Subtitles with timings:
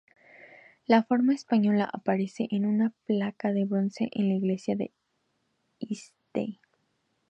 [0.87, 4.89] La forma española aparece en una placa de bronce en la iglesia de
[5.79, 6.59] St.